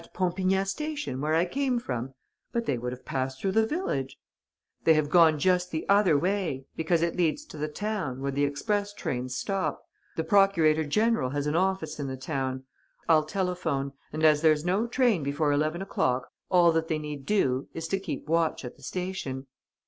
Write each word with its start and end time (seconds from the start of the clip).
"At 0.03 0.15
Pompignat 0.15 0.67
station, 0.67 1.21
where 1.21 1.35
I 1.35 1.45
came 1.45 1.77
from? 1.77 2.15
But 2.51 2.65
they 2.65 2.75
would 2.79 2.91
have 2.91 3.05
passed 3.05 3.39
through 3.39 3.51
the 3.51 3.67
village." 3.67 4.17
"They 4.83 4.95
have 4.95 5.11
gone 5.11 5.37
just 5.37 5.69
the 5.69 5.87
other 5.87 6.17
way, 6.17 6.65
because 6.75 7.03
it 7.03 7.15
leads 7.15 7.45
to 7.45 7.57
the 7.59 7.67
town, 7.67 8.19
where 8.19 8.31
the 8.31 8.43
express 8.43 8.93
trains 8.95 9.35
stop. 9.37 9.83
The 10.15 10.23
procurator 10.23 10.85
general 10.85 11.29
has 11.29 11.45
an 11.45 11.55
office 11.55 11.99
in 11.99 12.07
the 12.07 12.17
town. 12.17 12.63
I'll 13.07 13.25
telephone; 13.25 13.93
and, 14.11 14.23
as 14.23 14.41
there's 14.41 14.65
no 14.65 14.87
train 14.87 15.21
before 15.21 15.51
eleven 15.51 15.83
o'clock, 15.83 16.29
all 16.49 16.71
that 16.71 16.87
they 16.87 16.97
need 16.97 17.27
do 17.27 17.67
is 17.75 17.87
to 17.89 17.99
keep 17.99 18.27
a 18.27 18.31
watch 18.31 18.65
at 18.65 18.77
the 18.77 18.81
station." 18.81 19.45